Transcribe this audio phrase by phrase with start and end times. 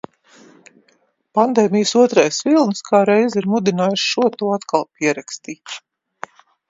[1.39, 5.77] Pandēmijas otrais vilnis kā reiz ir mudinājis šo to atkal pierakstīt.